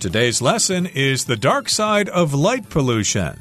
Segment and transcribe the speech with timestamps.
[0.00, 3.38] Today's lesson is the dark side of light pollution.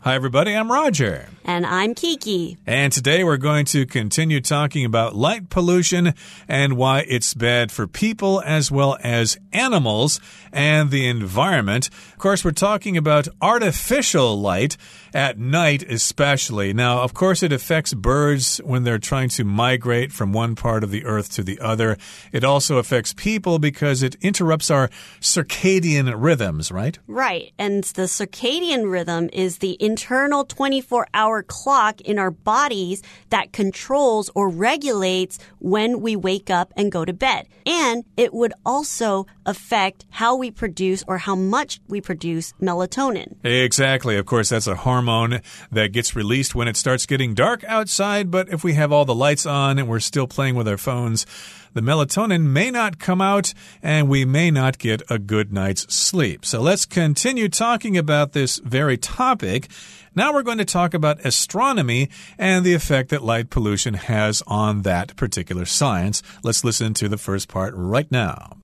[0.00, 1.28] Hi, everybody, I'm Roger.
[1.48, 2.58] And I'm Kiki.
[2.66, 6.12] And today we're going to continue talking about light pollution
[6.46, 10.20] and why it's bad for people as well as animals
[10.52, 11.88] and the environment.
[12.12, 14.76] Of course, we're talking about artificial light
[15.14, 16.74] at night, especially.
[16.74, 20.90] Now, of course, it affects birds when they're trying to migrate from one part of
[20.90, 21.96] the earth to the other.
[22.30, 26.98] It also affects people because it interrupts our circadian rhythms, right?
[27.06, 27.52] Right.
[27.58, 34.30] And the circadian rhythm is the internal 24 hour clock in our bodies that controls
[34.34, 37.48] or regulates when we wake up and go to bed.
[37.66, 43.36] And it would also affect how we produce or how much we produce melatonin.
[43.44, 44.16] Exactly.
[44.16, 45.40] Of course, that's a hormone
[45.72, 48.30] that gets released when it starts getting dark outside.
[48.30, 51.26] But if we have all the lights on and we're still playing with our phones,
[51.74, 56.44] the melatonin may not come out and we may not get a good night's sleep.
[56.44, 59.68] So let's continue talking about this very topic.
[60.14, 64.82] Now we're going to talk about astronomy and the effect that light pollution has on
[64.82, 66.22] that particular science.
[66.42, 68.58] Let's listen to the first part right now.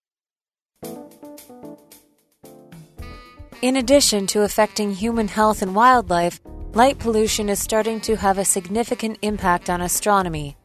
[3.63, 6.41] In addition to affecting human health and wildlife,
[6.75, 10.57] light pollution is starting to have a significant impact on astronomy.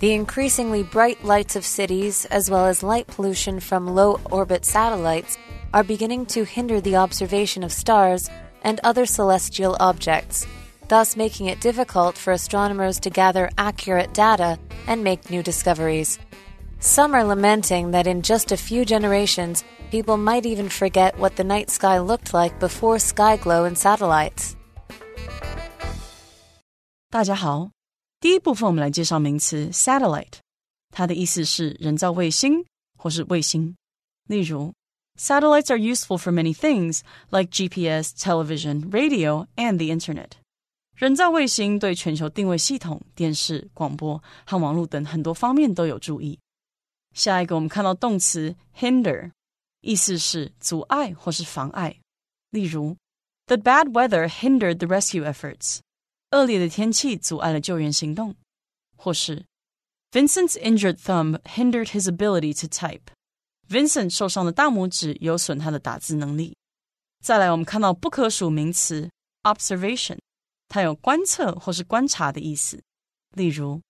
[0.00, 5.38] The increasingly bright lights of cities, as well as light pollution from low orbit satellites,
[5.72, 8.28] are beginning to hinder the observation of stars
[8.62, 10.46] and other celestial objects,
[10.88, 16.18] thus making it difficult for astronomers to gather accurate data and make new discoveries.
[16.80, 21.44] Some are lamenting that in just a few generations, people might even forget what the
[21.44, 24.54] night sky looked like before sky glow and satellites.
[27.10, 27.70] 大家好，
[28.20, 30.38] 第一部分我们来介绍名词 satellite，
[30.90, 32.64] 它的意思是人造卫星
[32.96, 33.76] 或是卫星。
[34.26, 34.72] 例如，
[35.20, 40.30] satellites are useful for many things like GPS, television, radio, and the internet。
[40.96, 46.38] 人造卫星对全球定位系统、电视、广播和网络等很多方面都有注意。
[47.14, 49.30] 下一个，我们看到动词 hinder，
[49.80, 51.96] 意思是阻碍或是妨碍。
[52.50, 52.96] 例如，
[53.46, 55.80] The bad weather hindered the rescue efforts。
[56.30, 58.34] 恶劣的天气阻碍了救援行动。
[58.96, 59.44] 或是，
[60.12, 66.56] Vincent's injured thumb hindered his ability to type。Vincent 受伤的大拇指有损他的打字能力。
[67.22, 69.10] 再来，我们看到不可数名词
[69.42, 70.18] observation，
[70.68, 72.82] 它有观测或是观察的意思。
[73.32, 73.80] 例如。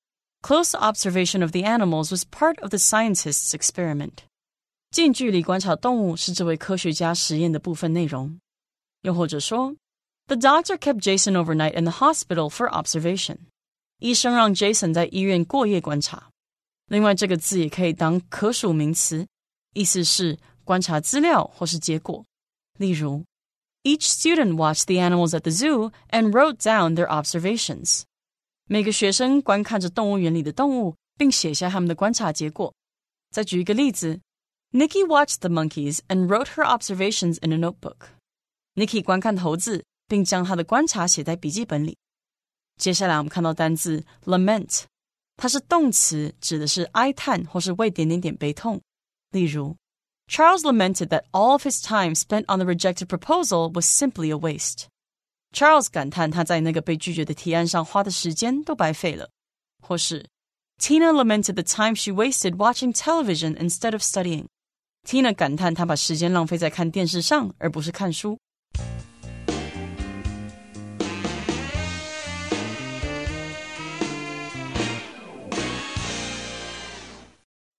[0.47, 4.27] Close observation of the animals was part of the scientist's experiment.
[4.91, 8.39] 近距离观察动物是这位科学家实验的部分内容。
[9.01, 9.75] 又或者说
[10.29, 13.39] ，The doctor kept Jason overnight in the hospital for observation.
[13.99, 16.31] 医生让 Jason 在医院过夜观察。
[16.87, 19.27] 另外，这个字也可以当可数名词，
[19.73, 22.25] 意思是观察资料或是结果。
[22.79, 23.25] 例如，
[23.85, 28.03] Each student watched the animals at the zoo and wrote down their observations.
[28.67, 32.75] 每个学生观看着动物园里的动物，并写下他们的观察结果。
[33.31, 34.21] 再举一个例子：
[34.73, 38.09] Nikki watched the monkeys and wrote her observations in a notebook.
[38.75, 41.97] Nikki 观看猴子， 并将她的观察写在笔记本里。
[42.77, 44.83] 接下来我们看到单字 lament，
[45.37, 48.81] 它是动词，指的是哀叹或是为点点点悲痛。
[49.31, 49.77] 例如，
[50.29, 54.87] Charles lamented that all of his time spent on the rejected proposal was simply a waste.
[55.53, 59.31] Charles 感叹他在那个被拒绝的提案上花的时间都白费了，
[59.87, 60.27] 或是
[60.81, 68.37] Tina lamented the time she wasted watching television instead of studying。Tina 感叹她把时间浪费在看电视上，而不是看书。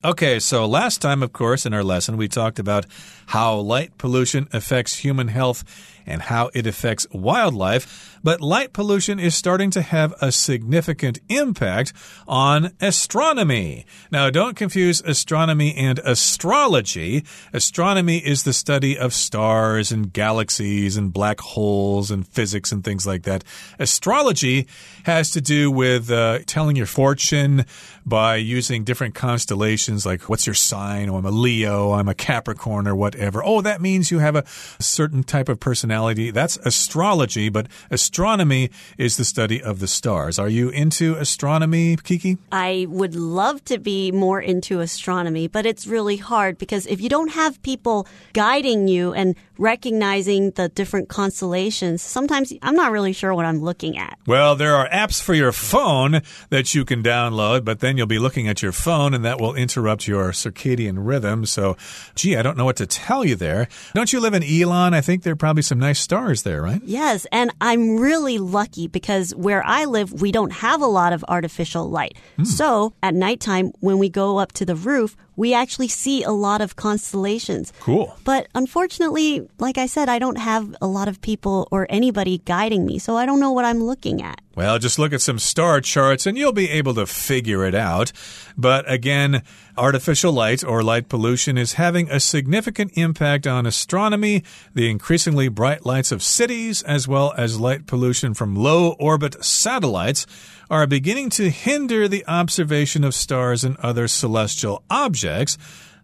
[0.03, 2.87] Okay, so last time, of course, in our lesson, we talked about
[3.27, 5.63] how light pollution affects human health
[6.07, 8.19] and how it affects wildlife.
[8.23, 11.93] But light pollution is starting to have a significant impact
[12.27, 13.87] on astronomy.
[14.11, 17.25] Now, don't confuse astronomy and astrology.
[17.53, 23.07] Astronomy is the study of stars and galaxies and black holes and physics and things
[23.07, 23.45] like that.
[23.79, 24.67] Astrology
[25.05, 27.65] has to do with uh, telling your fortune
[28.05, 31.11] by using different constellations, like what's your sign?
[31.11, 33.43] Oh, I'm a Leo, I'm a Capricorn, or whatever.
[33.45, 34.45] Oh, that means you have a
[34.79, 36.31] certain type of personality.
[36.31, 40.39] That's astrology, but astronomy is the study of the stars.
[40.39, 42.39] Are you into astronomy, Kiki?
[42.53, 47.09] I would love to be more into astronomy, but it's really hard because if you
[47.09, 53.35] don't have people guiding you and recognizing the different constellations, sometimes I'm not really sure
[53.35, 54.19] what I'm looking at.
[54.27, 58.19] Well, there are apps for your phone that you can download, but then you'll be
[58.19, 61.47] looking at your phone and that will interrupt interrupt your circadian rhythm.
[61.47, 61.75] So,
[62.15, 63.67] gee, I don't know what to tell you there.
[63.95, 64.93] Don't you live in Yilan?
[64.93, 66.83] I think there are probably some nice stars there, right?
[66.85, 71.25] Yes, and I'm really lucky because where I live, we don't have a lot of
[71.29, 72.19] artificial light.
[72.37, 72.45] Hmm.
[72.45, 76.61] So at nighttime, when we go up to the roof, we actually see a lot
[76.61, 77.73] of constellations.
[77.81, 78.15] Cool.
[78.25, 82.85] But unfortunately, like I said, I don't have a lot of people or anybody guiding
[82.85, 84.43] me, so I don't know what I'm looking at.
[84.61, 88.13] Well, just look at some star charts and you'll be able to figure it out.
[88.59, 89.43] But again,
[89.79, 95.87] artificial light or light pollution is having a significant impact on astronomy, the increasingly bright
[95.87, 100.27] lights of cities, as well as light pollution from low orbit satellites
[100.69, 105.57] are beginning to hinder the observation of stars and other celestial objects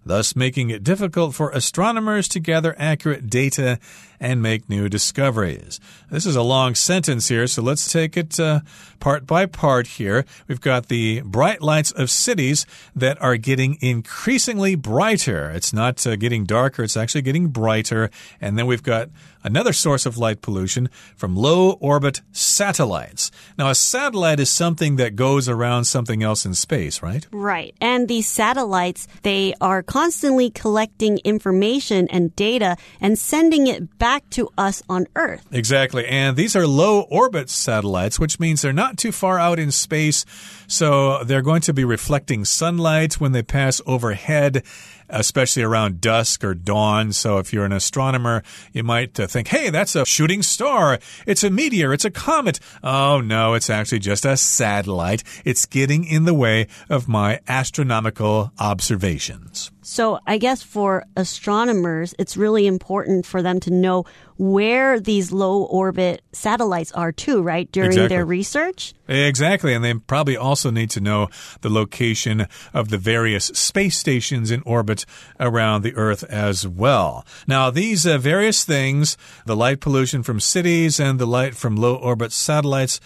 [0.06, 3.79] thus making it difficult for astronomers to gather accurate data
[4.21, 5.81] and make new discoveries.
[6.11, 8.61] This is a long sentence here, so let's take it uh,
[9.01, 10.25] part by part here.
[10.49, 15.51] We've got the bright lights of cities that are getting increasingly brighter.
[15.51, 18.11] It's not uh, getting darker, it's actually getting brighter.
[18.41, 19.11] And then we've got
[19.47, 23.31] another source of light pollution from low orbit satellites.
[23.57, 27.27] Now, a satellite is something that goes around something else in space, right?
[27.31, 27.75] Right.
[27.81, 34.49] And these satellites, they are constantly collecting information and data and sending it back to
[34.56, 35.44] us on Earth.
[35.50, 36.06] Exactly.
[36.06, 40.25] And these are low orbit satellites, which means they're not too far out in space.
[40.69, 44.62] So they're going to be reflecting sunlight when they pass overhead
[45.08, 47.12] especially around dusk or dawn.
[47.12, 48.43] So if you're an astronomer,
[48.73, 50.99] you might uh, think, hey, that's a shooting star.
[51.26, 51.93] It's a meteor.
[51.93, 52.61] It's a comet.
[52.82, 55.23] Oh, no, it's actually just a satellite.
[55.44, 59.70] It's getting in the way of my astronomical observations.
[59.82, 64.05] So I guess for astronomers, it's really important for them to know
[64.38, 67.71] where these low orbit satellites are too, right?
[67.73, 68.09] During Exactly.
[68.09, 68.94] their research.
[69.09, 69.73] Exactly.
[69.73, 71.29] And they probably also need to know
[71.61, 75.06] the location of the various space stations in orbit
[75.41, 77.25] around the Earth as well.
[77.47, 79.17] Now, these uh, various things,
[79.47, 83.00] the light pollution from cities and the light from low orbit satellites,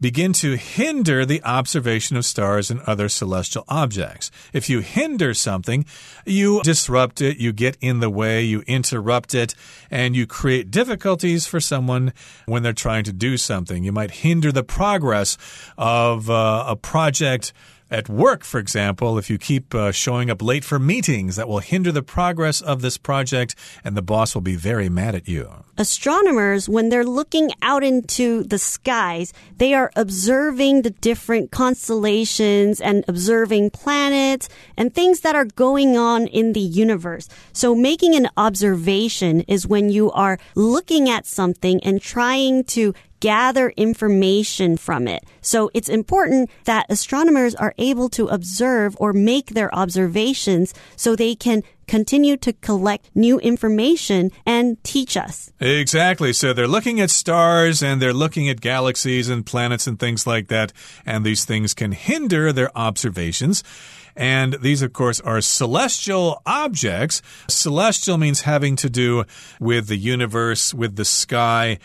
[0.00, 4.30] begin to hinder the observation of stars and other celestial objects.
[4.52, 5.84] If you hinder something,
[6.24, 9.54] you disrupt it, you get in the way, you interrupt it,
[9.90, 12.12] and you create difficulties for someone
[12.46, 13.84] when they're trying to do something.
[13.84, 15.36] You might hinder the progress
[15.78, 17.52] of uh, a project.
[17.88, 21.60] At work, for example, if you keep uh, showing up late for meetings, that will
[21.60, 23.54] hinder the progress of this project,
[23.84, 25.64] and the boss will be very mad at you.
[25.78, 33.04] Astronomers, when they're looking out into the skies, they are observing the different constellations and
[33.06, 37.28] observing planets and things that are going on in the universe.
[37.52, 43.70] So making an observation is when you are looking at something and trying to gather
[43.70, 45.24] information from it.
[45.40, 51.34] So it's important that astronomers are able to observe or make their observations so they
[51.34, 55.52] can continue to collect new information and teach us.
[55.60, 56.32] Exactly.
[56.32, 60.48] So they're looking at stars and they're looking at galaxies and planets and things like
[60.48, 60.72] that.
[61.04, 63.62] And these things can hinder their observations.
[64.16, 67.20] And these, of course, are celestial objects.
[67.48, 69.24] Celestial means having to do
[69.60, 71.78] with the universe, with the sky.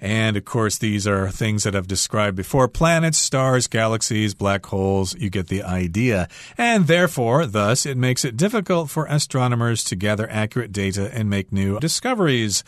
[0.00, 5.14] And of course, these are things that I've described before planets, stars, galaxies, black holes.
[5.16, 6.28] You get the idea.
[6.56, 11.52] And therefore, thus, it makes it difficult for astronomers to gather accurate data and make
[11.52, 12.62] new discoveries.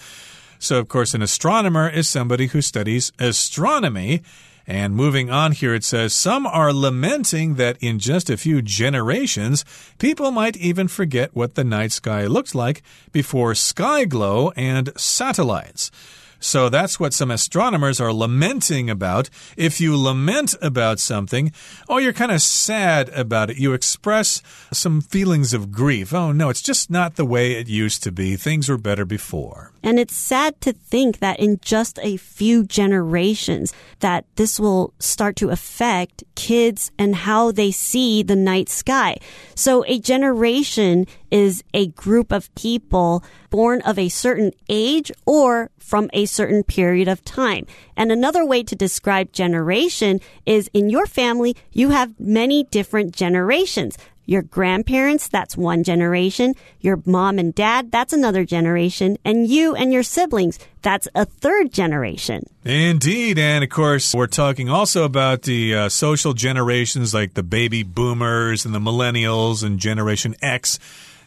[0.58, 4.22] So, of course, an astronomer is somebody who studies astronomy.
[4.66, 9.64] And moving on here, it says some are lamenting that in just a few generations,
[9.99, 15.90] people might even forget what the night sky looked like before sky glow and satellites.
[16.40, 19.28] So that's what some astronomers are lamenting about.
[19.56, 21.52] If you lament about something,
[21.88, 23.59] oh, you're kind of sad about it.
[23.59, 24.42] You express
[24.73, 26.14] some feelings of grief.
[26.14, 28.37] Oh, no, it's just not the way it used to be.
[28.37, 29.73] Things were better before.
[29.82, 35.37] And it's sad to think that in just a few generations that this will start
[35.37, 39.18] to affect kids and how they see the night sky.
[39.54, 46.09] So a generation is a group of people born of a certain age or from
[46.12, 47.66] a certain period of time.
[47.97, 53.99] And another way to describe generation is in your family, you have many different generations.
[54.25, 56.54] Your grandparents, that's one generation.
[56.80, 59.18] Your mom and dad, that's another generation.
[59.25, 62.49] And you and your siblings, that's a third generation.
[62.64, 63.40] Indeed.
[63.40, 68.64] And of course, we're talking also about the uh, social generations like the baby boomers
[68.64, 70.78] and the millennials and Generation X.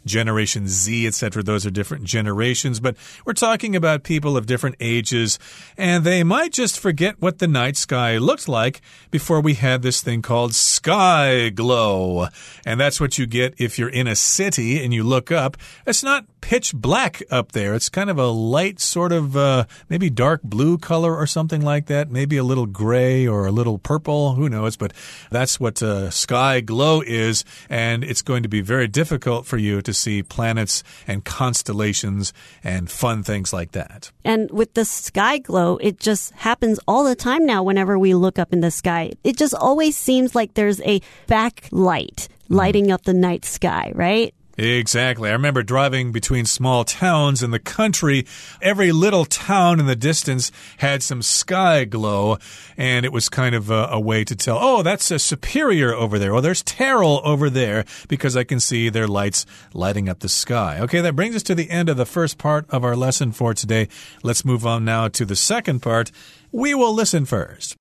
[0.06, 1.44] Generation Z, etc.
[1.44, 2.96] Those are different generations, but
[3.26, 5.40] we're talking about people of different ages,
[5.78, 8.82] and they might just forget what the night sky looked like
[9.12, 12.28] before we had this thing called sky glow.
[12.66, 15.58] And that's what you get if you're in a city and you look up.
[15.86, 17.74] It's not pitch black up there.
[17.74, 21.86] It's kind of a light sort of uh, maybe dark blue color or something like
[21.86, 22.12] that.
[22.12, 24.36] Maybe a little gray or a little purple.
[24.36, 24.76] Who knows?
[24.76, 24.92] But
[25.32, 27.46] that's what uh, sky glow is.
[27.70, 32.92] And it's going to be very difficult for you to see planets and constellations and
[32.92, 34.12] fun things like that.
[34.26, 38.38] And with the sky glow, it just happens all the time now whenever we look
[38.38, 39.14] up in the sky.
[39.24, 44.36] It just always seems like there's a backlight lighting up the night sky, right?
[44.56, 45.30] Exactly.
[45.30, 48.28] I remember driving between small towns in the country.
[48.62, 52.38] Every little town in the distance had some sky glow,
[52.78, 56.20] and it was kind of a, a way to tell, oh, that's a superior over
[56.20, 56.34] there.
[56.34, 60.80] Or there's Terrell over there, because I can see their lights lighting up the sky.
[60.82, 63.56] Okay, that brings us to the end of the first part of our lesson for
[63.56, 63.88] today.
[64.22, 66.12] Let's move on now to the second part.
[66.52, 67.76] We will listen first.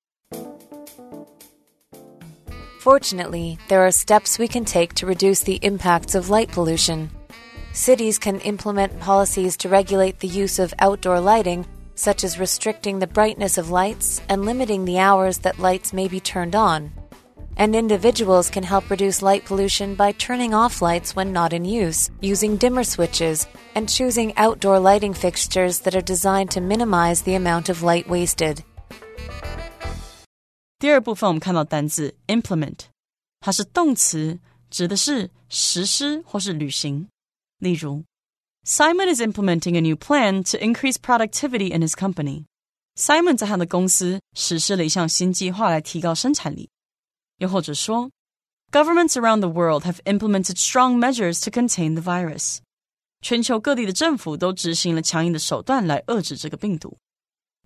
[2.83, 7.09] Fortunately, there are steps we can take to reduce the impacts of light pollution.
[7.71, 13.07] Cities can implement policies to regulate the use of outdoor lighting, such as restricting the
[13.07, 16.91] brightness of lights and limiting the hours that lights may be turned on.
[17.55, 22.11] And individuals can help reduce light pollution by turning off lights when not in use,
[22.19, 27.69] using dimmer switches, and choosing outdoor lighting fixtures that are designed to minimize the amount
[27.69, 28.61] of light wasted.
[30.82, 32.78] 第二部分我们看到单字 implement，
[33.40, 34.38] 它是动词，
[34.70, 37.08] 指的是实施或是履行。
[37.58, 38.04] 例如，
[38.64, 42.44] Simon is implementing a new plan to increase productivity in his company.
[42.96, 46.68] Simon 在他的公司实施了一项新计划来提高生产力。
[47.38, 48.10] 又或者说，
[48.70, 52.58] Governments around the world have implemented strong measures to contain the virus.
[53.20, 56.98] 全球各地的政府都执行了强硬的手段来遏制这个病毒。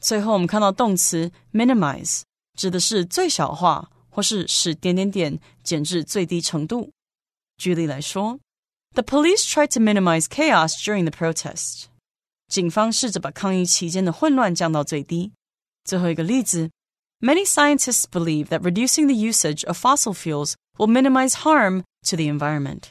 [0.01, 2.23] 最后，我们看到动词 minimize。
[2.59, 6.91] 指的是最小化或是使点点点减至最低程度。
[7.57, 8.39] 举例来说，
[8.95, 11.85] The police tried to minimize chaos during the protest。
[12.49, 15.33] 警方试着把抗议期间的混乱降到最低。
[15.85, 16.71] 最后一个例子，
[17.21, 22.83] Many scientists believe that reducing the usage of fossil fuels will minimize harm to the environment。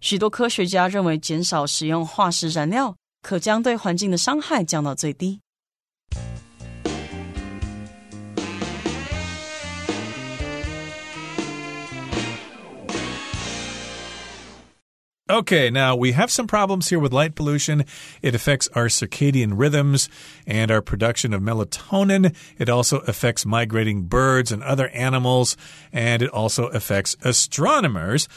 [0.00, 5.40] 许多科学家认为，减少使用化石燃料可将对环境的伤害降到最低。
[15.29, 17.85] Okay, now we have some problems here with light pollution.
[18.23, 20.09] It affects our circadian rhythms
[20.47, 22.35] and our production of melatonin.
[22.57, 25.55] It also affects migrating birds and other animals,
[25.93, 28.27] and it also affects astronomers.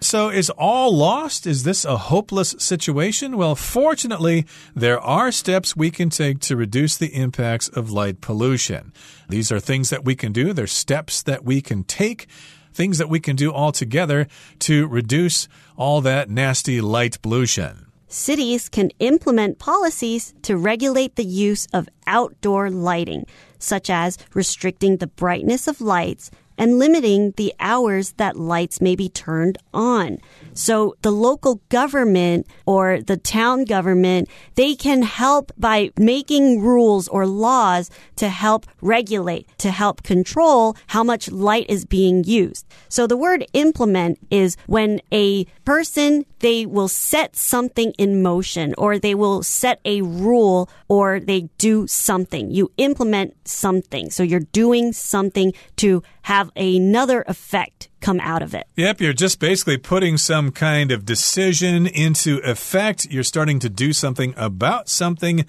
[0.00, 1.46] So, is all lost?
[1.46, 3.36] Is this a hopeless situation?
[3.36, 8.92] Well, fortunately, there are steps we can take to reduce the impacts of light pollution.
[9.28, 12.26] These are things that we can do, they're steps that we can take
[12.72, 14.26] things that we can do all together
[14.60, 17.86] to reduce all that nasty light pollution.
[18.08, 23.24] Cities can implement policies to regulate the use of outdoor lighting,
[23.58, 29.08] such as restricting the brightness of lights and limiting the hours that lights may be
[29.08, 30.18] turned on.
[30.54, 37.26] So the local government or the town government, they can help by making rules or
[37.26, 42.66] laws to help regulate, to help control how much light is being used.
[42.88, 48.98] So the word implement is when a person, they will set something in motion or
[48.98, 52.50] they will set a rule or they do something.
[52.50, 54.10] You implement something.
[54.10, 58.66] So you're doing something to have another effect come out of it.
[58.76, 63.06] Yep, you're just basically putting some kind of decision into effect.
[63.10, 65.44] You're starting to do something about something.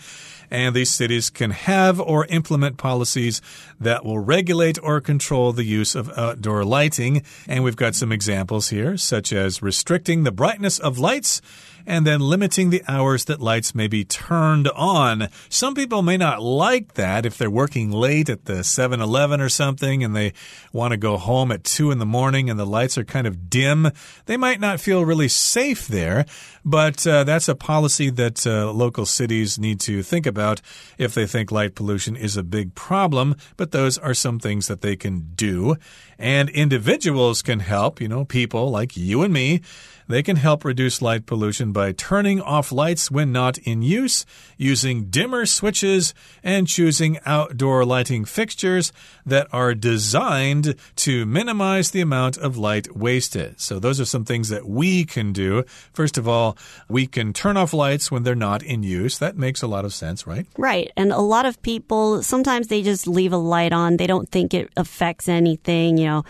[0.51, 3.41] And these cities can have or implement policies
[3.79, 7.24] that will regulate or control the use of outdoor lighting.
[7.48, 11.41] And we've got some examples here, such as restricting the brightness of lights
[11.85, 15.27] and then limiting the hours that lights may be turned on.
[15.50, 19.50] Some people may not like that if they're working late at the 7 Eleven or
[19.50, 20.33] something and they
[20.73, 23.50] want to go home at 2 in the morning and the lights are kind of
[23.50, 23.89] dim.
[24.25, 26.25] They might not feel really safe there,
[26.63, 30.61] but uh, that's a policy that uh, local cities need to think about
[30.97, 33.35] if they think light pollution is a big problem.
[33.57, 35.75] But those are some things that they can do.
[36.19, 39.61] And individuals can help, you know, people like you and me
[40.11, 44.25] They can help reduce light pollution by turning off lights when not in use,
[44.57, 46.13] using dimmer switches,
[46.43, 48.91] and choosing outdoor lighting fixtures
[49.25, 53.59] that are designed to minimize the amount of light wasted.
[53.59, 55.63] So, those are some things that we can do.
[55.93, 56.57] First of all,
[56.89, 59.17] we can turn off lights when they're not in use.
[59.17, 60.45] That makes a lot of sense, right?
[60.57, 60.91] Right.
[60.97, 64.53] And a lot of people, sometimes they just leave a light on, they don't think
[64.53, 66.23] it affects anything, you know.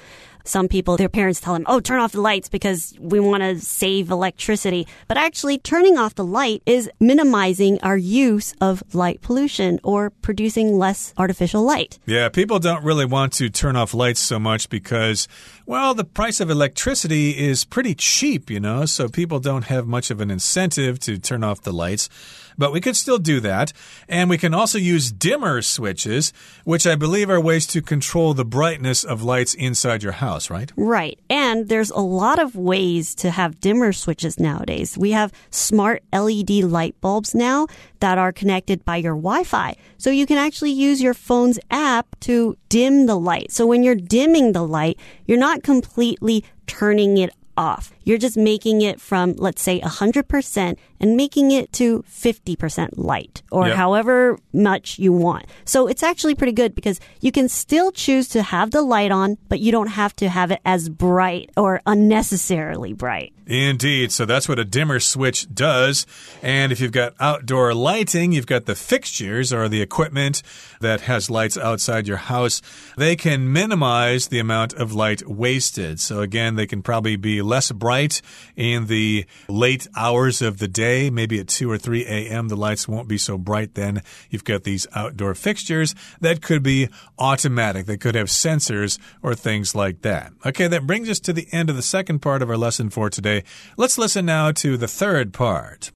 [0.44, 3.60] Some people, their parents tell them, oh, turn off the lights because we want to
[3.60, 4.88] save electricity.
[5.08, 10.78] But actually, turning off the light is minimizing our use of light pollution or producing
[10.78, 12.00] less artificial light.
[12.06, 15.28] Yeah, people don't really want to turn off lights so much because,
[15.66, 20.12] well, the price of electricity is pretty cheap, you know, so people don't have much
[20.12, 22.10] of an incentive to turn off the lights
[22.58, 23.74] but we could still do that.
[24.08, 28.46] And we can also use dimmer switches, which I believe are ways to control the
[28.46, 30.72] brightness of lights inside your house, right?
[30.76, 31.20] Right.
[31.30, 34.98] And there's a lot of ways to have dimmer switches nowadays.
[34.98, 37.68] We have smart LED light bulbs now
[38.00, 39.76] that are connected by your Wi Fi.
[39.98, 43.52] So you can actually use your phone's app to dim the light.
[43.52, 47.32] So when you're dimming the light, you're not completely turning it
[47.62, 47.94] off.
[48.04, 53.68] You're just making it from, let's say, 100% and making it to 50% light or
[53.68, 53.78] yep.
[53.78, 55.46] however much you want.
[55.64, 59.38] So it's actually pretty good because you can still choose to have the light on,
[59.48, 63.32] but you don't have to have it as bright or unnecessarily bright.
[63.52, 64.14] Indeed.
[64.14, 66.06] So that's what a dimmer switch does.
[66.42, 70.42] And if you've got outdoor lighting, you've got the fixtures or the equipment
[70.80, 72.62] that has lights outside your house.
[72.96, 76.00] They can minimize the amount of light wasted.
[76.00, 78.22] So again, they can probably be less bright
[78.56, 81.10] in the late hours of the day.
[81.10, 84.02] Maybe at 2 or 3 a.m., the lights won't be so bright then.
[84.30, 86.88] You've got these outdoor fixtures that could be
[87.20, 87.86] automatic.
[87.86, 90.32] They could have sensors or things like that.
[90.46, 93.10] Okay, that brings us to the end of the second part of our lesson for
[93.10, 93.41] today.
[93.78, 95.92] Let's listen now to the third part.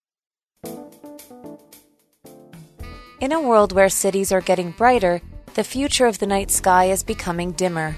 [3.22, 5.22] In a world where cities are getting brighter,
[5.54, 7.96] the future of the night sky is becoming dimmer.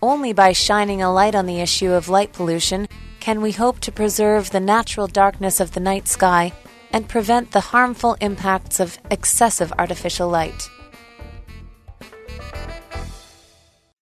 [0.00, 2.86] Only by shining a light on the issue of light pollution
[3.20, 6.52] can we hope to preserve the natural darkness of the night sky
[6.92, 10.70] and prevent the harmful impacts of excessive artificial light.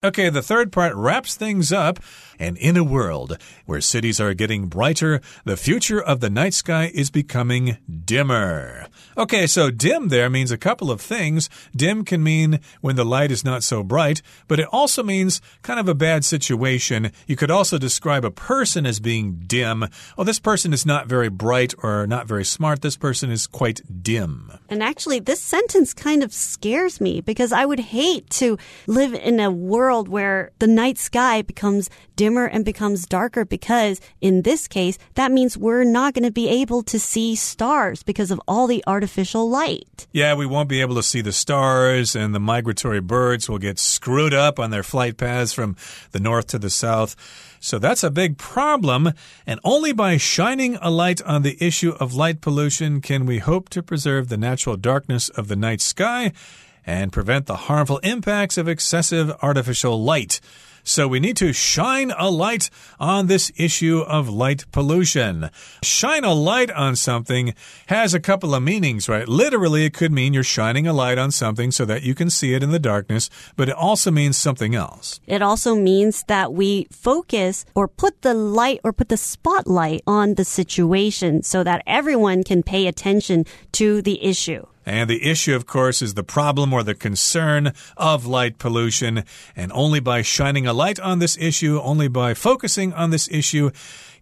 [0.04, 2.00] Okay, the third part wraps things up.
[2.42, 6.90] And in a world where cities are getting brighter, the future of the night sky
[6.92, 8.88] is becoming dimmer.
[9.16, 11.48] Okay, so dim there means a couple of things.
[11.76, 15.78] Dim can mean when the light is not so bright, but it also means kind
[15.78, 17.12] of a bad situation.
[17.28, 19.86] You could also describe a person as being dim.
[20.18, 22.82] Oh, this person is not very bright or not very smart.
[22.82, 24.50] This person is quite dim.
[24.68, 29.38] And actually, this sentence kind of scares me because I would hate to live in
[29.38, 34.98] a world where the night sky becomes dimmer and becomes darker because in this case,
[35.14, 38.82] that means we're not going to be able to see stars because of all the
[38.86, 40.06] artificial light.
[40.12, 43.78] Yeah, we won't be able to see the stars and the migratory birds will get
[43.78, 45.76] screwed up on their flight paths from
[46.12, 47.14] the north to the south.
[47.60, 49.12] So that's a big problem,
[49.46, 53.68] and only by shining a light on the issue of light pollution can we hope
[53.68, 56.32] to preserve the natural darkness of the night sky
[56.84, 60.40] and prevent the harmful impacts of excessive artificial light.
[60.84, 65.50] So we need to shine a light on this issue of light pollution.
[65.82, 67.54] Shine a light on something
[67.86, 69.28] has a couple of meanings, right?
[69.28, 72.54] Literally, it could mean you're shining a light on something so that you can see
[72.54, 75.20] it in the darkness, but it also means something else.
[75.26, 80.34] It also means that we focus or put the light or put the spotlight on
[80.34, 84.66] the situation so that everyone can pay attention to the issue.
[84.84, 89.24] And the issue, of course, is the problem or the concern of light pollution.
[89.54, 93.70] And only by shining a light on this issue, only by focusing on this issue,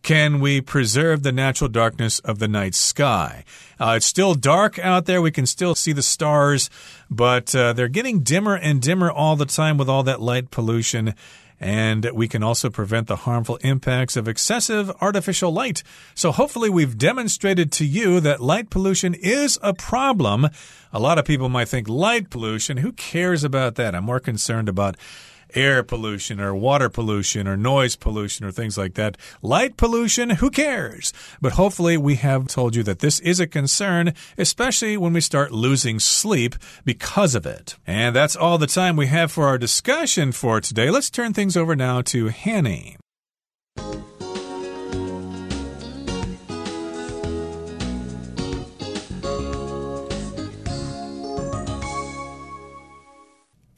[0.02, 3.44] can we preserve the natural darkness of the night sky.
[3.78, 5.20] Uh, it's still dark out there.
[5.20, 6.70] We can still see the stars,
[7.10, 11.14] but uh, they're getting dimmer and dimmer all the time with all that light pollution.
[11.60, 15.82] And we can also prevent the harmful impacts of excessive artificial light.
[16.14, 20.48] So hopefully we've demonstrated to you that light pollution is a problem.
[20.90, 23.94] A lot of people might think light pollution, who cares about that?
[23.94, 24.96] I'm more concerned about
[25.54, 29.16] air pollution or water pollution or noise pollution or things like that.
[29.42, 31.12] Light pollution, who cares?
[31.40, 35.52] But hopefully, we have told you that this is a concern, especially when we start
[35.52, 37.76] losing sleep because of it.
[37.86, 40.90] And that's all the time we have for our discussion for today.
[40.90, 42.96] Let's turn things over now to Hanny.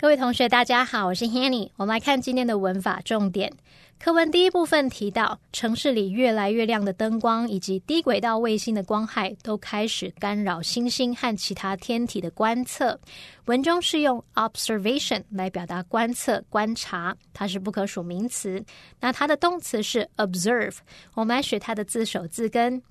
[0.02, 1.70] 各位同学，大家好，我是 Hanny。
[1.76, 3.52] 我们来看今天的文法重点。
[4.00, 12.98] 课文第一部分提到，城市里越来越亮的灯光以及低轨道卫星的光害都开始干扰星星和其他天体的观测。
[13.44, 18.60] 文中是用 observation 来表达观测、观察，它是不可数名词。
[18.98, 20.78] 那它的动词是 observe。
[21.14, 22.82] 我们来学它的字首字根。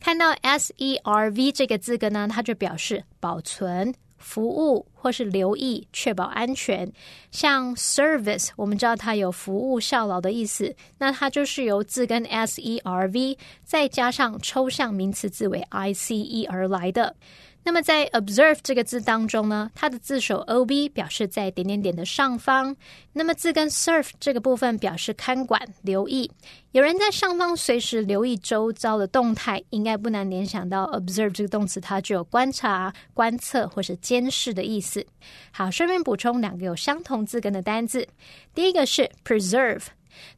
[0.00, 3.94] 看到 s e r v 这个字根呢，它就表示保存。
[4.24, 6.90] 服务或是留意，确保安全。
[7.30, 17.14] 像 service，我们知道它有服务效劳的意思，那它就是由字根 s e r v 再加上抽象名词字尾 i c e 而来的。
[17.66, 22.76] 那么在 observe 这个字当中呢，它的字首 o b 表示在点点点的上方。
[23.14, 26.30] 那么字根 serve 这个部分表示看管、留意。
[26.72, 35.06] 有人在上方随时留意周遭的动态，应该不难联想到 observe 这个动词，它具有观察、观测或是监视的意思。
[35.50, 38.06] 好，顺便补充两个有相同字根的单字。
[38.54, 39.86] 第一个是 preserve，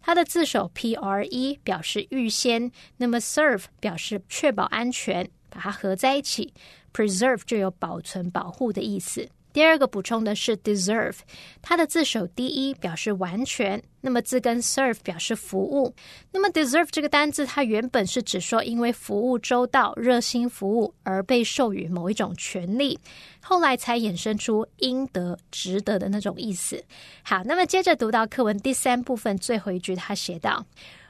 [0.00, 6.54] 它的字首 p r e 表示预先，那么 serve 表示确保安全，把它合在一起。
[6.96, 9.28] Preserve 就有保存、保护的意思。
[9.52, 11.16] 第二个补充的是 deserve，
[11.62, 15.94] 它的字首 d 一表示完全，那么字根 serve 表示服务。
[16.30, 22.98] 那么 deserve 这个单字，它原本是指说因为服务周到、热心服务而被授予某一种权利，
[23.40, 26.82] 后来才衍生出应得、值得的那种意思。
[27.22, 30.66] 好，那么接着读到课文第三部分最后一句，他写道。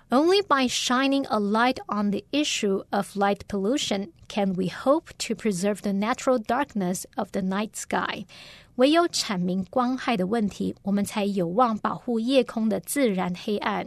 [0.08, 5.34] Only by shining a light on the issue of light pollution can we hope to
[5.34, 8.26] preserve the natural darkness of the night sky.
[8.76, 13.86] 唯有阐明光害的问题，我们才有望保护夜空的自然黑暗。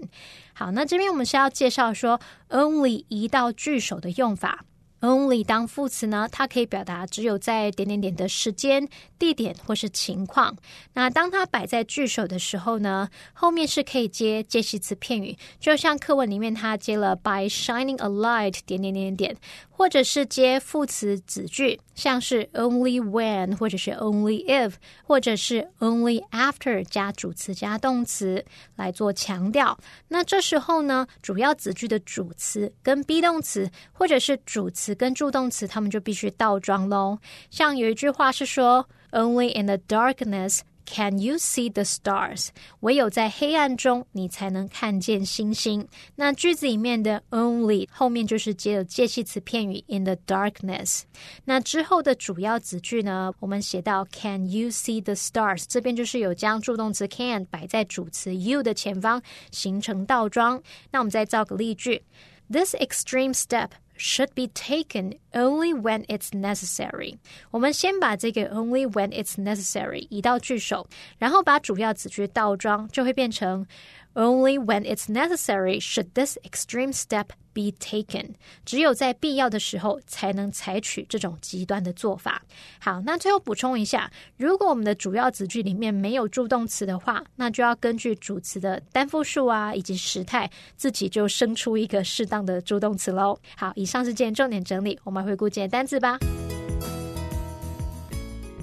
[0.54, 4.66] 好，那这边我们是要介绍说，only 移到句首的用法。
[5.02, 8.86] Only 当副词呢，它可以表达只有在点点点的时间、
[9.18, 10.58] 地点或是情况。
[10.94, 19.38] 那当它摆在句首的时候呢，后面是可以接介系词片语，就像课文里面它接了 by shining a light 点点点点，
[19.70, 24.74] 或者是接副词子句，像是 only when 或者是 only if，
[25.06, 28.44] 或者是 only after 加主词加动词
[28.76, 29.80] 来做强调。
[30.10, 34.89] 那这时候呢，主要子句的主词跟 be 动词或者是主词。
[34.96, 37.20] 跟助动词，他们就必须倒装喽。
[37.50, 42.50] 像有一句话是说：“Only in the darkness can you see the stars。”
[42.82, 45.88] 唯有在黑暗中，你才能看见星星。
[46.16, 51.04] 那句子里面的 “only” 后面就是接了介系词片语 “in the darkness”。
[51.46, 59.22] 那之后的主要子句呢，我们写到 “Can you see the stars？” 这边就是有将助动词 “can” 摆在主词 “you” 的前方，
[59.52, 60.62] 形成倒装。
[60.92, 62.04] 那我们再造个例句
[62.52, 67.19] ：“This extreme step。” should be taken only when it's necessary。
[67.51, 73.67] 我们先把这个 only when it's necessary 移到句首，然后把主要子句倒装，就会变成
[74.15, 78.35] only when it's necessary should this extreme step be taken。
[78.65, 82.43] 只有在必要的时候才能采取这种极端的做法。
[82.79, 93.39] 好，那最后补充一下，如果我们的主要子句里面没有助动词的话，那就要根据主词的单复数啊以及时态，自己就生出一个适当的助动词喽。
[93.57, 96.19] 好，以上是今天重点整理，我们回顾今天单词吧。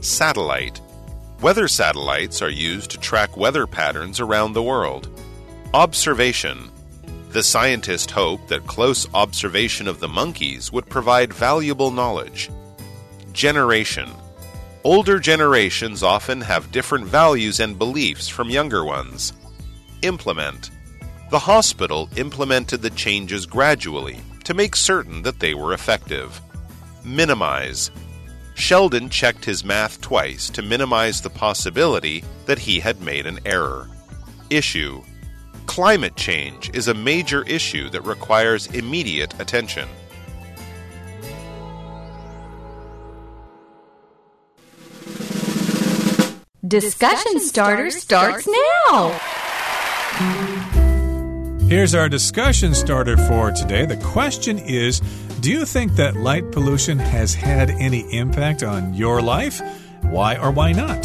[0.01, 0.77] Satellite.
[1.41, 5.07] Weather satellites are used to track weather patterns around the world.
[5.76, 6.70] Observation
[7.32, 12.48] the scientist hoped that close observation of the monkeys would provide valuable knowledge.
[13.34, 14.08] Generation
[14.84, 19.34] Older generations often have different values and beliefs from younger ones.
[20.00, 20.70] Implement
[21.30, 26.40] The hospital implemented the changes gradually to make certain that they were effective.
[27.04, 27.90] Minimize
[28.54, 33.90] Sheldon checked his math twice to minimize the possibility that he had made an error.
[34.48, 35.02] Issue
[35.66, 39.88] Climate change is a major issue that requires immediate attention.
[46.66, 48.48] Discussion starter starts
[48.88, 49.10] now.
[51.68, 53.86] Here's our discussion starter for today.
[53.86, 55.00] The question is
[55.40, 59.60] Do you think that light pollution has had any impact on your life?
[60.02, 61.04] Why or why not?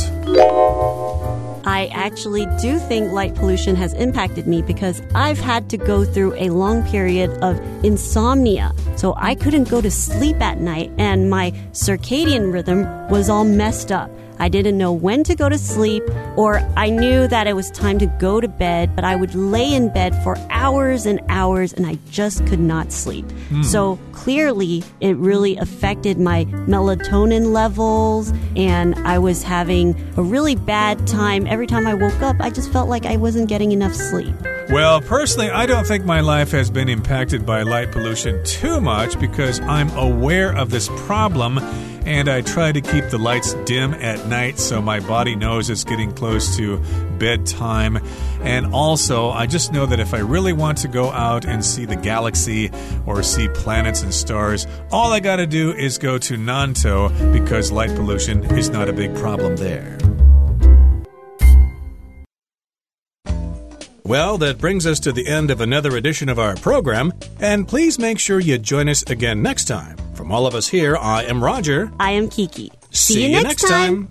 [1.71, 6.33] I actually do think light pollution has impacted me because I've had to go through
[6.33, 8.73] a long period of insomnia.
[8.97, 13.89] So I couldn't go to sleep at night and my circadian rhythm was all messed
[13.89, 14.11] up.
[14.41, 16.03] I didn't know when to go to sleep,
[16.35, 19.71] or I knew that it was time to go to bed, but I would lay
[19.71, 23.25] in bed for hours and hours and I just could not sleep.
[23.51, 23.63] Mm.
[23.63, 31.05] So clearly, it really affected my melatonin levels, and I was having a really bad
[31.05, 31.45] time.
[31.45, 34.33] Every time I woke up, I just felt like I wasn't getting enough sleep.
[34.71, 39.19] Well, personally, I don't think my life has been impacted by light pollution too much
[39.19, 41.59] because I'm aware of this problem
[42.05, 45.83] and I try to keep the lights dim at night so my body knows it's
[45.83, 46.77] getting close to
[47.17, 47.99] bedtime.
[48.41, 51.85] And also, I just know that if I really want to go out and see
[51.85, 52.71] the galaxy
[53.05, 57.95] or see planets and stars, all I gotta do is go to Nantou because light
[57.95, 59.97] pollution is not a big problem there.
[64.03, 67.97] Well, that brings us to the end of another edition of our program, and please
[67.97, 69.95] make sure you join us again next time.
[70.31, 71.91] All of us here, I am Roger.
[71.99, 72.71] I am Kiki.
[72.91, 74.07] See, you, next time.